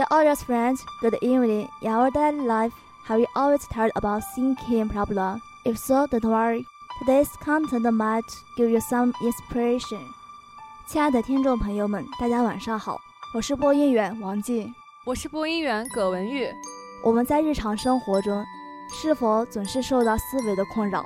[0.00, 1.68] Dear audience friends, good evening.
[1.82, 2.72] In our daily life,
[3.04, 5.42] have you always heard about thinking problem?
[5.66, 6.64] If so, don't worry.
[7.00, 8.24] Today's content might
[8.56, 10.00] give you some inspiration.
[10.86, 12.98] 亲爱的听众朋友们，大家晚上好，
[13.34, 14.74] 我是播音员王静，
[15.04, 16.48] 我是播音员葛文玉。
[17.04, 18.42] 我们在日常生活中，
[18.90, 21.04] 是否总是受到思维的困扰？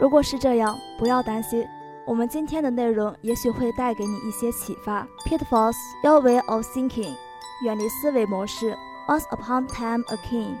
[0.00, 1.66] 如果是这样，不要担心，
[2.06, 5.04] 我们今天的内容也许会带给你一些启发。
[5.26, 5.74] Pitfalls,
[6.04, 7.16] your way of thinking.
[7.63, 8.77] 远离思维模式。
[9.07, 10.55] Once upon a time, a king,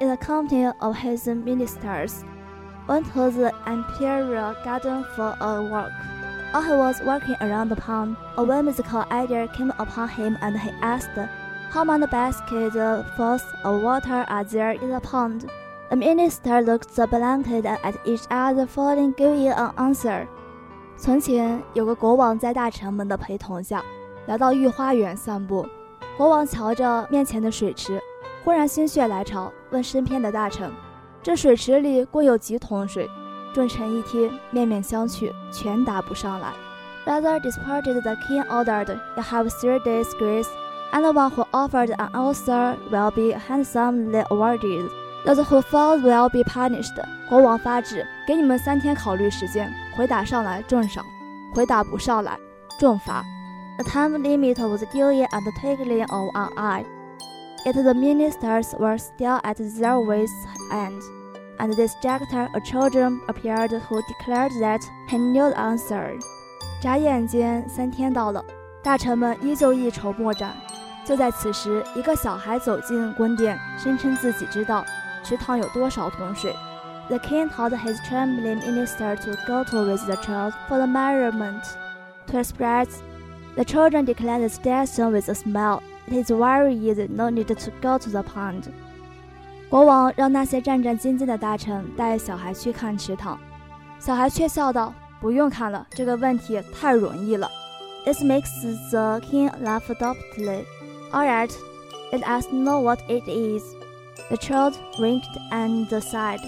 [0.00, 2.22] in the company of his ministers,
[2.86, 5.90] went to the imperial garden for a walk.
[6.52, 10.70] While he was walking around the pond, a whimsical idea came upon him, and he
[10.80, 11.16] asked,
[11.70, 15.48] "How many basketfuls of water are there in the pond?"
[15.90, 20.26] The minister looked blankly at each other, falling, giving an answer.
[20.96, 23.82] 从前有个国王在大臣们的陪同下，
[24.26, 25.66] 来到御花园散步。
[26.17, 28.01] 国王瞧着面前的水池，
[28.43, 30.71] 忽然心血来潮，问身边的大臣
[31.21, 33.07] ：“这水池里共有几桶水？”
[33.53, 36.53] 众臣一听，面面相觑，全答不上来。
[37.05, 40.47] Rather disappointed, the king ordered, "You have three days' grace.
[40.91, 44.89] Anyone who offered an answer will be handsomely awarded.
[45.23, 46.95] Those who fail will be punished."
[47.29, 51.05] 国王发旨，给你们三天考虑时间，回答上来重赏，
[51.53, 52.39] 回答不上来
[52.79, 53.23] 重罚。
[53.78, 56.84] The time limit was due in the twinkling of an eye.
[57.64, 60.30] Yet the ministers were still at their wits'
[60.72, 61.00] end,
[61.58, 66.18] and this janitor, a children, appeared who declared that he knew the answer.
[66.80, 68.44] 眨眼间，三天到了，
[68.82, 70.56] 大臣们依旧一筹莫展。
[71.04, 74.84] 就在此时，一个小孩走进宫殿，声称自己知道
[75.22, 76.54] 池塘有多少桶水。
[77.08, 81.62] The king told his trembling minister to go to with the child for the measurement.
[82.28, 82.88] To express
[83.56, 85.82] the children declared the station with a smile.
[86.08, 88.64] It is very easy, no need to go to the pond.
[89.68, 93.38] 国王让那些战战兢兢的大臣带小孩去看池塘，
[93.98, 97.48] 小孩却笑道：“不用看了，这个问题太容易了。”
[98.04, 98.50] This makes
[98.90, 100.64] the king laugh abruptly.
[101.12, 101.50] All right,
[102.10, 103.62] let us know what it is.
[104.28, 106.40] The child winked and sighed.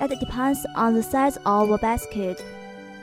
[0.00, 2.38] It depends on the size of a basket.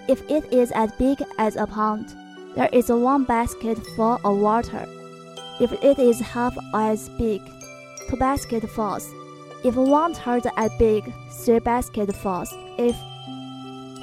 [0.07, 2.07] If it is as big as a pond,
[2.54, 4.86] There is one basket full of water.
[5.60, 7.42] If it is half as big,
[8.08, 9.04] two basketfuls.
[9.64, 12.50] If one third as big, three basketfuls.
[12.76, 12.94] If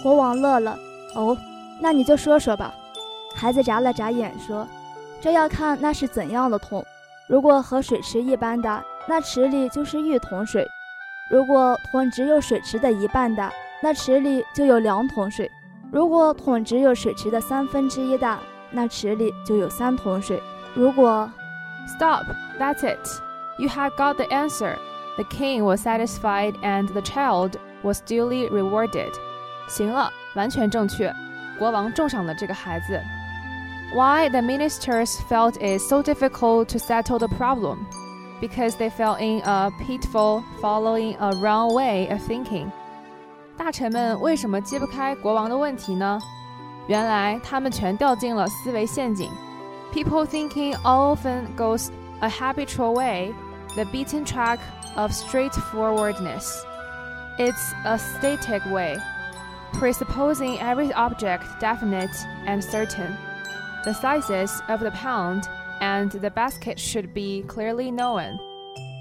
[0.03, 0.78] 国王乐了，
[1.16, 1.38] 哦，
[1.79, 2.73] 那你就说说吧。
[3.33, 4.67] 孩子眨了眨眼说
[5.22, 6.85] ：“这要看那是怎样的桶。
[7.27, 10.63] 如果和水池一般大，那池里就是一桶水；
[11.31, 13.51] 如果桶只有水池的一半大，
[13.81, 15.50] 那池里就有两桶水。”
[15.94, 18.38] 如果桶只有水池的三分之一大，
[18.71, 20.41] 那池里就有三桶水。
[20.75, 21.31] 如果，
[21.99, 22.27] Stop,
[22.59, 23.21] that's it.
[23.59, 24.77] You have got the answer.
[25.16, 29.12] The king was satisfied, and the child was duly rewarded.
[29.69, 31.12] 行了，完全正确，
[31.59, 33.00] 国王重赏了这个孩子。
[33.93, 37.78] Why the ministers felt it so difficult to settle the problem?
[38.41, 42.71] Because they fell in a pitfall following a wrong way of thinking.
[43.56, 46.19] 大臣们为什么揭不开国王的问题呢？
[46.87, 49.31] 原来他们全掉进了思维陷阱。
[49.93, 51.88] People thinking often goes
[52.21, 53.33] a habitual way,
[53.75, 54.59] the beaten track
[54.97, 56.49] of straightforwardness.
[57.38, 58.97] It's a static way,
[59.72, 62.11] presupposing every object definite
[62.47, 63.16] and certain.
[63.84, 65.44] The sizes of the pound
[65.81, 68.38] and the basket should be clearly known.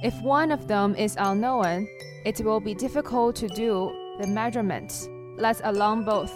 [0.04, 1.88] If one of them is unknown,
[2.26, 5.06] it will be difficult to do the measurements,
[5.38, 6.30] let alone both.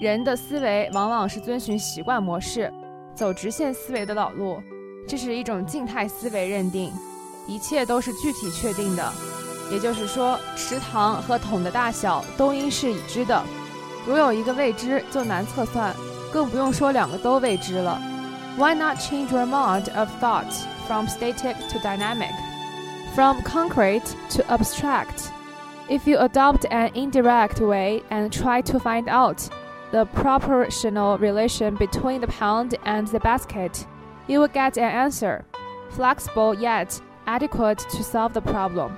[0.00, 2.72] 人的思维往往是遵循习惯模式，
[3.14, 4.60] 走直线思维的老路。
[5.06, 6.92] 这是一种静态思维认定，
[7.46, 9.12] 一切都是具体确定的。
[9.70, 13.42] 也就是说，池塘和桶的大小都应是已知的。
[14.06, 15.94] 如有一个未知，就难测算，
[16.32, 18.00] 更不用说两个都未知了。
[18.58, 20.52] Why not change your mode of thought
[20.86, 22.32] from static to dynamic,
[23.14, 25.30] from concrete to abstract?
[25.89, 29.49] If you adopt an indirect way and try to find out
[29.91, 33.85] the proportional relation between the pound and the basket,
[34.27, 35.45] you will get an answer,
[35.95, 38.91] flexible yet adequate to solve the problem.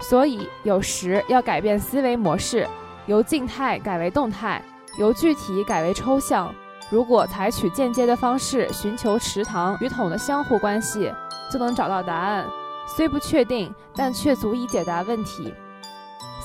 [0.00, 2.66] 所以，有时要改变思维模式，
[3.06, 4.60] 由静态改为动态，
[4.98, 6.52] 由具体改为抽象。
[6.90, 11.12] 如果采取间接的方式寻求池塘与桶的相互关系，
[11.52, 12.44] 就能找到答案。
[12.88, 15.54] 虽不确定，但却足以解答问题。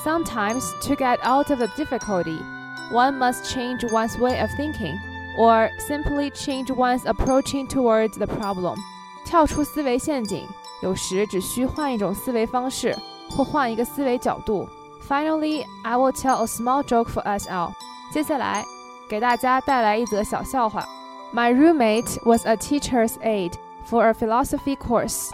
[0.03, 2.39] Sometimes, to get out of the difficulty,
[2.91, 4.97] one must change one's way of thinking,
[5.37, 8.77] or simply change one's approaching towards the problem.
[9.25, 10.47] 跳出思维陷阱，
[10.81, 12.95] 有时只需换一种思维方式，
[13.29, 14.69] 或换一个思维角度。
[15.07, 17.73] Finally, I will tell a small joke for us all.
[18.11, 18.63] 接下来，
[19.09, 20.87] 给大家带来一则小笑话。
[21.33, 23.53] My roommate was a teacher's aide
[23.89, 25.31] for a philosophy course.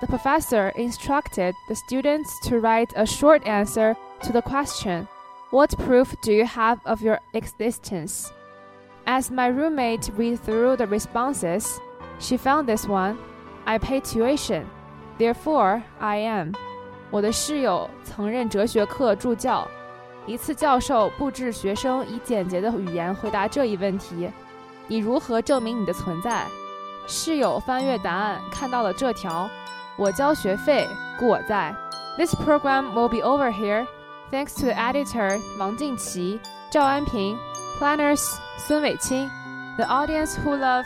[0.00, 5.06] The professor instructed the students to write a short answer to the question,
[5.50, 8.30] What proof do you have of your existence?
[9.06, 11.80] As my roommate read through the responses,
[12.18, 13.16] she found this one
[13.64, 14.66] I pay tuition,
[15.18, 16.52] therefore I am.
[17.10, 19.66] 我的室友曾任哲学课助教。
[20.26, 24.30] 一次，教授布置学生以简洁的语言回答这一问题：
[24.86, 26.44] 你如何证明你的存在？
[27.06, 29.48] 室友翻阅答案，看到了这条：
[29.96, 30.88] 我交学费，
[31.18, 31.74] 故我在。
[32.16, 33.86] This program will be over here,
[34.30, 36.40] thanks to the editor 王静琪、
[36.70, 37.36] 赵安平,
[37.78, 39.30] planners 孙伟清.
[39.76, 40.84] The audience who love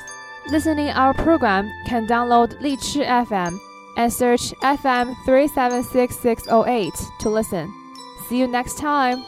[0.51, 3.55] listening our program can download 荔枝 FM
[3.97, 7.69] and search FM 376608 to listen.
[8.29, 9.23] See you next time.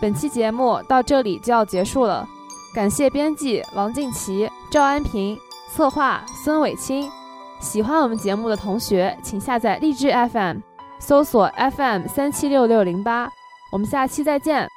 [0.00, 2.28] 本期节目到这里就要结束了，
[2.74, 5.38] 感谢编辑王静琪、赵安平，
[5.72, 7.10] 策划孙伟清。
[7.59, 10.59] 喜欢我们节目的同学，请下载荔枝 FM，
[10.99, 13.29] 搜索 FM 三七六六零八。
[13.71, 14.67] 我们下期再见。